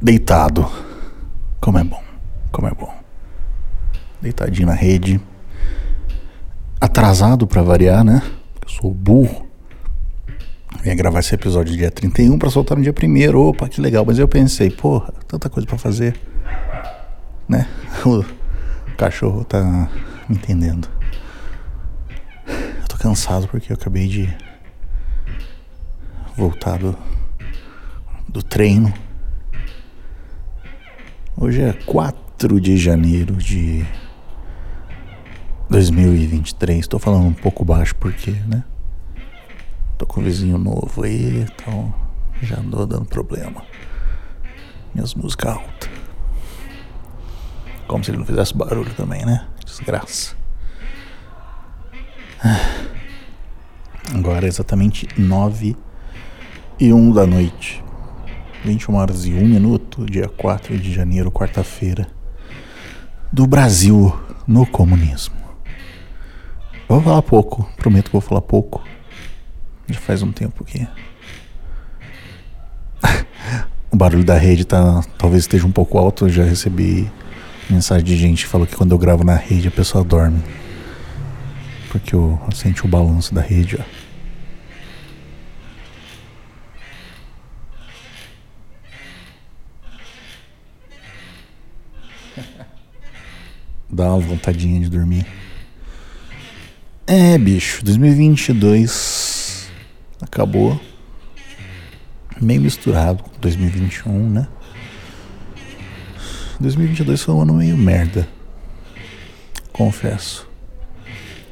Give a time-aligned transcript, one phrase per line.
[0.00, 0.70] deitado.
[1.60, 2.02] Como é bom,
[2.50, 2.94] como é bom.
[4.20, 5.20] Deitadinho na rede.
[6.80, 8.22] Atrasado para variar, né?
[8.62, 9.46] Eu sou burro.
[10.84, 14.04] Eu gravar esse episódio dia 31 para soltar no dia 1 Opa, que legal.
[14.06, 16.18] Mas eu pensei, porra, tanta coisa para fazer.
[17.48, 17.66] Né?
[18.04, 19.88] O cachorro tá
[20.28, 20.88] me entendendo.
[22.48, 24.36] Eu tô cansado porque eu acabei de
[26.36, 26.98] voltar do,
[28.28, 28.92] do treino.
[31.36, 33.86] Hoje é 4 de janeiro de
[35.70, 36.80] 2023.
[36.80, 38.64] Estou falando um pouco baixo porque, né?
[39.96, 41.94] Tô com um vizinho novo aí, então
[42.42, 43.62] já andou dando problema.
[44.94, 45.88] Minhas músicas altas.
[47.86, 49.48] Como se ele não fizesse barulho também, né?
[49.64, 50.36] Desgraça.
[54.14, 55.76] Agora é exatamente 9
[56.78, 57.82] e 1 da noite.
[58.68, 62.06] 21 horas e 1 minuto, dia 4 de janeiro, quarta-feira,
[63.32, 64.14] do Brasil
[64.46, 65.36] no comunismo.
[66.86, 68.84] Vou falar pouco, prometo que vou falar pouco.
[69.88, 70.86] Já faz um tempo que.
[73.90, 76.26] o barulho da rede tá, talvez esteja um pouco alto.
[76.26, 77.10] Eu já recebi
[77.70, 80.42] mensagem de gente que falou que quando eu gravo na rede a pessoa dorme.
[81.90, 84.07] Porque eu, eu sente o balanço da rede, ó.
[93.98, 95.26] Dá uma vontadinha de dormir.
[97.04, 99.68] É, bicho, 2022
[100.20, 100.80] acabou
[102.40, 104.46] meio misturado com 2021, né?
[106.60, 108.28] 2022 foi um ano meio merda.
[109.72, 110.48] Confesso.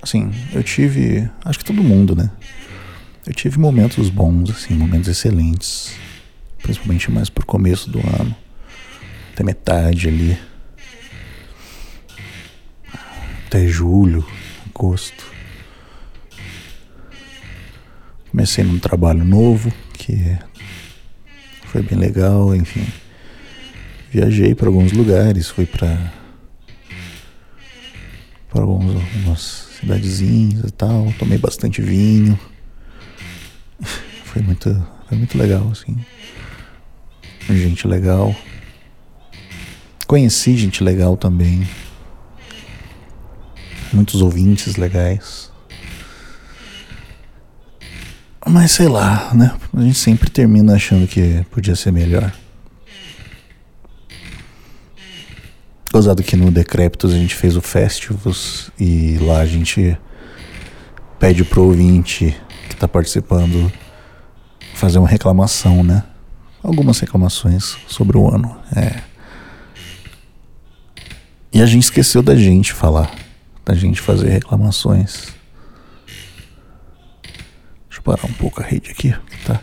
[0.00, 2.31] Assim, eu tive, acho que todo mundo, né?
[3.26, 5.94] Eu tive momentos bons, assim, momentos excelentes,
[6.62, 8.37] principalmente mais pro começo do ano,
[9.32, 10.38] até metade ali
[13.47, 14.27] até julho,
[14.75, 15.25] agosto.
[18.31, 20.37] Comecei num trabalho novo que
[21.67, 22.84] foi bem legal, enfim.
[24.11, 26.12] Viajei para alguns lugares, fui para
[28.51, 32.39] para algumas cidadezinhas e tal, tomei bastante vinho.
[34.25, 35.97] Foi muito, foi muito legal assim.
[37.49, 38.34] Gente legal.
[40.07, 41.67] Conheci gente legal também
[43.97, 45.51] muitos ouvintes legais.
[48.47, 49.57] Mas sei lá, né?
[49.75, 52.31] A gente sempre termina achando que podia ser melhor.
[55.93, 59.99] Gozado que no Decréptos a gente fez o Festivus e lá a gente
[61.19, 62.37] pede pro ouvinte
[62.69, 63.73] que tá participando
[64.75, 66.05] fazer uma reclamação, né?
[66.63, 68.57] Algumas reclamações sobre o ano.
[68.77, 69.01] É.
[71.53, 73.25] E a gente esqueceu da gente falar
[73.66, 75.34] da gente fazer reclamações.
[77.88, 79.12] Deixa eu parar um pouco a rede aqui,
[79.44, 79.60] tá?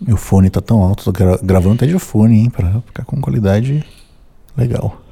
[0.00, 3.20] Meu fone tá tão alto, tô gra gravando até de fone, hein, pra ficar com
[3.20, 3.84] qualidade
[4.56, 5.02] legal.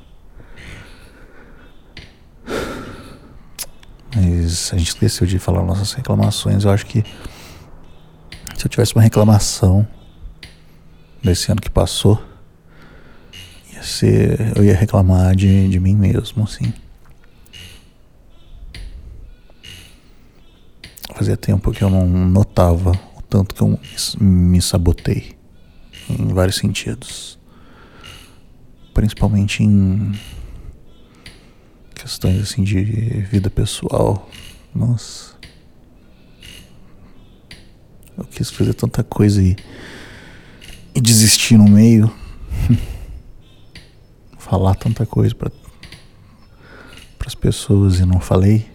[4.14, 6.64] Mas a gente esqueceu de falar nossas reclamações.
[6.64, 7.02] Eu acho que
[8.56, 9.88] se eu tivesse uma reclamação
[11.20, 12.22] desse ano que passou,
[13.72, 14.56] ia ser.
[14.56, 16.72] Eu ia reclamar de, de mim mesmo, assim.
[21.22, 23.78] Fazia tempo que eu não notava o tanto que eu
[24.20, 25.36] me sabotei
[26.10, 27.38] em vários sentidos.
[28.92, 30.18] Principalmente em
[31.94, 32.82] questões assim de
[33.30, 34.28] vida pessoal.
[34.74, 35.36] Nossa.
[38.18, 39.54] Eu quis fazer tanta coisa e,
[40.92, 42.12] e desistir no meio.
[44.38, 45.52] Falar tanta coisa para
[47.24, 48.71] as pessoas e não falei.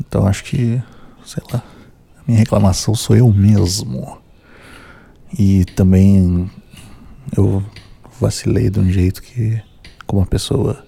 [0.00, 0.82] Então acho que,
[1.24, 1.62] sei lá,
[2.16, 4.18] a minha reclamação sou eu mesmo.
[5.38, 6.50] E também
[7.36, 7.64] eu
[8.20, 9.62] vacilei de um jeito que,
[10.06, 10.84] como uma pessoa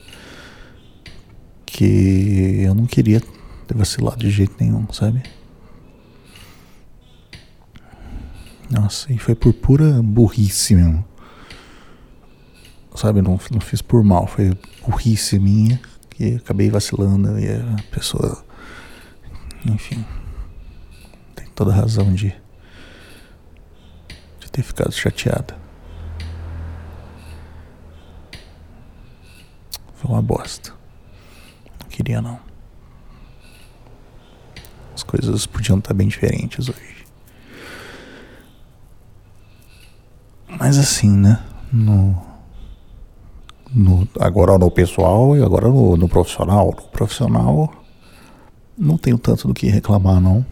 [1.65, 5.23] que eu não queria ter vacilado de jeito nenhum, sabe?
[8.71, 11.05] Nossa, e foi por pura burrice mesmo.
[12.95, 14.53] Sabe, não, não fiz por mal, foi
[14.87, 15.81] burrice minha
[16.11, 18.45] que acabei vacilando e a pessoa
[19.67, 20.05] enfim,
[21.35, 22.35] tem toda razão de,
[24.41, 25.57] de ter ficado chateada.
[29.95, 30.73] Foi uma bosta.
[31.81, 32.41] Não queria não.
[34.95, 37.07] As coisas podiam estar bem diferentes hoje.
[40.49, 41.43] Mas assim, né?
[41.73, 42.21] No,
[43.73, 46.67] no, agora no pessoal e agora no, no profissional.
[46.67, 47.82] No profissional,
[48.83, 50.45] não tenho tanto do que reclamar, não.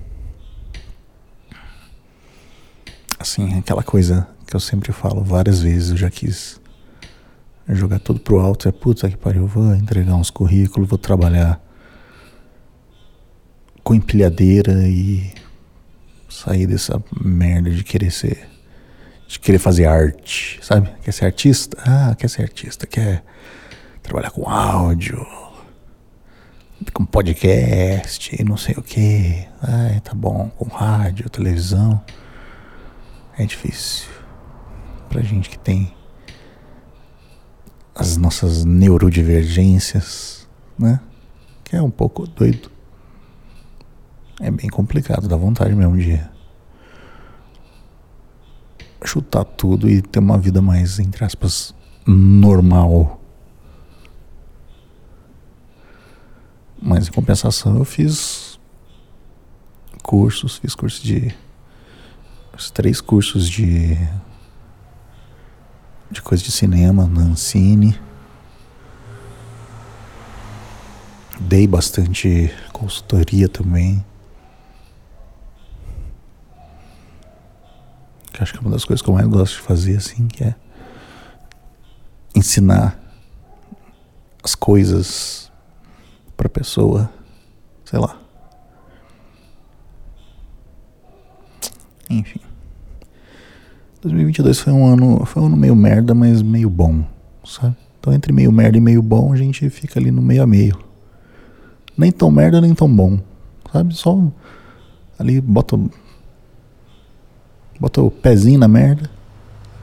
[3.18, 6.60] Assim, aquela coisa que eu sempre falo várias vezes, eu já quis
[7.68, 8.68] jogar tudo pro alto.
[8.68, 11.60] É puta que pariu, vou entregar uns currículos, vou trabalhar
[13.82, 15.32] com empilhadeira e
[16.28, 18.48] sair dessa merda de querer ser.
[19.26, 20.88] de querer fazer arte, sabe?
[21.02, 21.76] Quer ser artista?
[21.84, 23.24] Ah, quer ser artista, quer
[24.02, 25.24] trabalhar com áudio,
[26.94, 29.46] com podcast, não sei o que.
[29.62, 32.02] Ah, tá bom, com rádio, televisão.
[33.36, 34.08] É difícil.
[35.08, 35.92] Pra gente que tem
[37.94, 40.48] as nossas neurodivergências,
[40.78, 41.00] né?
[41.64, 42.70] Que é um pouco doido.
[44.40, 46.18] É bem complicado, dá vontade mesmo de
[49.04, 51.74] chutar tudo e ter uma vida mais, entre aspas,
[52.06, 53.19] normal.
[56.82, 58.58] Mas em compensação eu fiz
[60.02, 61.34] cursos, fiz curso de
[62.56, 63.96] os três cursos de
[66.10, 67.98] de coisa de cinema na Ancine.
[71.38, 74.04] Dei bastante consultoria também.
[78.32, 80.44] Que acho que é uma das coisas que eu mais gosto de fazer assim, que
[80.44, 80.54] é
[82.34, 82.98] ensinar
[84.42, 85.49] as coisas
[86.40, 87.10] para pessoa,
[87.84, 88.18] sei lá.
[92.08, 92.40] Enfim.
[94.00, 97.04] 2022 foi um ano, foi um ano meio merda, mas meio bom,
[97.44, 97.76] sabe?
[97.98, 100.82] Então entre meio merda e meio bom, a gente fica ali no meio a meio.
[101.94, 103.20] Nem tão merda, nem tão bom,
[103.70, 103.94] sabe?
[103.94, 104.18] Só
[105.18, 105.78] ali bota
[107.78, 109.10] bota o pezinho na merda,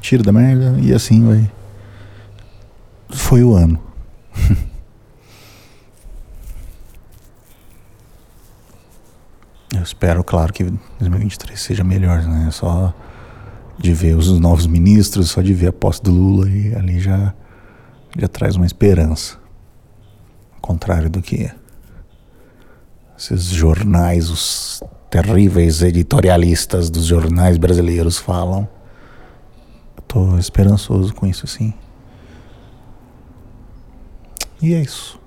[0.02, 1.52] tira da merda e assim vai.
[3.10, 3.80] Foi o ano.
[9.88, 10.64] espero, claro, que
[11.00, 12.50] 2023 seja melhor, né?
[12.52, 12.94] Só
[13.78, 17.34] de ver os novos ministros, só de ver a posse do Lula e ali já,
[18.18, 19.38] já traz uma esperança.
[20.56, 21.50] Ao contrário do que
[23.18, 28.68] esses jornais, os terríveis editorialistas dos jornais brasileiros falam.
[29.98, 31.74] Estou esperançoso com isso, sim.
[34.62, 35.20] E é isso.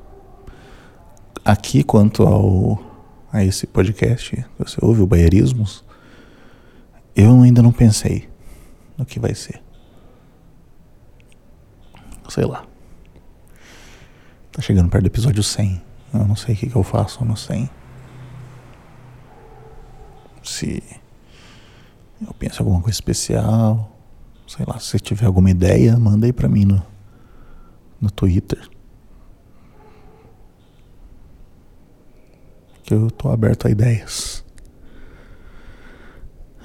[1.44, 2.89] Aqui, quanto ao
[3.32, 5.84] a esse podcast, você ouve o Baierismos,
[7.14, 8.28] eu ainda não pensei
[8.96, 9.62] no que vai ser.
[12.28, 12.64] Sei lá.
[14.52, 15.82] Tá chegando perto do episódio 100.
[16.12, 17.68] Eu não sei o que, que eu faço no 100.
[20.42, 20.82] Se
[22.20, 23.96] eu penso em alguma coisa especial.
[24.46, 26.82] Sei lá, se tiver alguma ideia, manda aí pra mim no,
[28.00, 28.68] no Twitter.
[32.90, 34.44] Que eu tô aberto a ideias.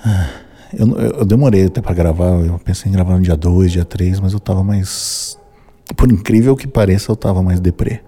[0.03, 0.27] Ah.
[0.73, 4.19] Eu, eu demorei até para gravar, eu pensei em gravar no dia 2, dia 3,
[4.21, 5.37] mas eu tava mais.
[5.95, 8.01] Por incrível que pareça, eu tava mais deprê.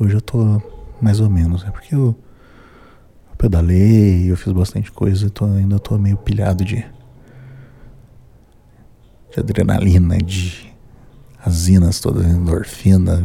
[0.00, 0.62] Hoje eu tô
[0.98, 2.16] mais ou menos, é porque eu,
[3.30, 6.86] eu pedalei, eu fiz bastante coisa, tô, ainda tô meio pilhado de,
[9.30, 10.74] de adrenalina, de
[11.44, 13.22] azinas todas, endorfina,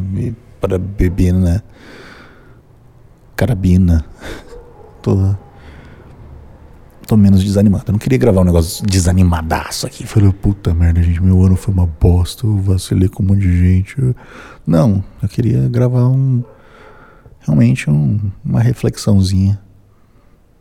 [0.59, 1.63] para bebina,
[3.39, 4.03] carabina,
[5.01, 5.39] toda
[7.07, 7.85] tô menos desanimado.
[7.87, 10.05] Eu não queria gravar um negócio desanimadaço aqui.
[10.05, 13.57] Falei, puta merda, gente, meu ano foi uma bosta, eu vacilei com um monte de
[13.57, 13.95] gente.
[14.67, 16.43] Não, eu queria gravar um.
[17.39, 19.59] Realmente um, uma reflexãozinha.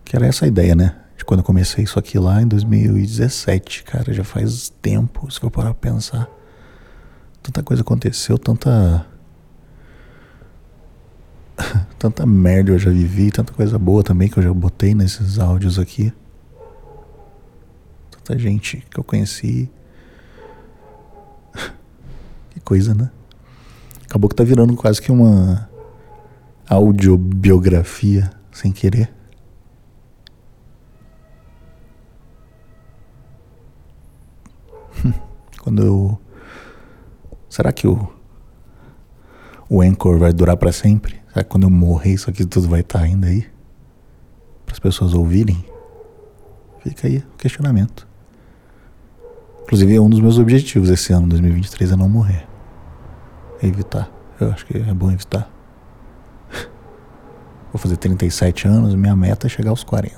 [0.04, 0.94] Que era essa a ideia, né?
[1.18, 5.50] De quando eu comecei isso aqui lá em 2017, cara, já faz tempo, se eu
[5.50, 6.28] parar pra pensar.
[7.42, 9.04] Tanta coisa aconteceu, tanta.
[11.98, 15.78] tanta merda eu já vivi, tanta coisa boa também que eu já botei nesses áudios
[15.78, 16.12] aqui
[18.28, 19.70] tanta gente que eu conheci.
[22.50, 23.10] que coisa, né?
[24.04, 25.66] Acabou que tá virando quase que uma
[26.68, 29.10] audiobiografia sem querer.
[35.62, 36.20] Quando eu.
[37.48, 38.12] Será que o.
[39.70, 41.20] O Anchor vai durar para sempre?
[41.38, 43.46] Será que quando eu morrer isso aqui tudo vai estar tá ainda aí?
[44.66, 45.64] Para as pessoas ouvirem?
[46.82, 48.08] Fica aí o questionamento.
[49.62, 52.44] Inclusive, é um dos meus objetivos esse ano, 2023, é não morrer.
[53.62, 54.10] É evitar.
[54.40, 55.48] Eu acho que é bom evitar.
[57.72, 60.16] Vou fazer 37 anos, minha meta é chegar aos 40.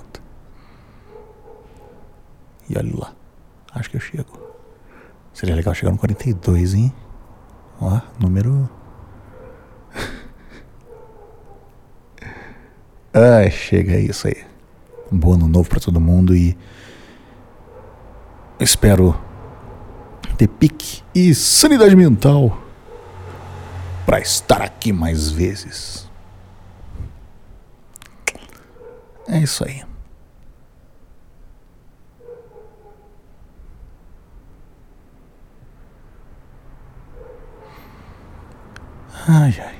[2.70, 3.12] E olha lá.
[3.74, 4.40] Acho que eu chego.
[5.34, 6.90] Seria legal chegar no 42, hein?
[7.78, 8.70] Ó, número.
[13.12, 14.44] Ai, chega é isso aí.
[15.10, 16.56] Um bom ano novo para todo mundo e.
[18.58, 19.18] Espero
[20.36, 22.56] ter pique e sanidade mental
[24.06, 26.08] para estar aqui mais vezes.
[29.26, 29.82] É isso aí.
[39.26, 39.79] Ai, ai.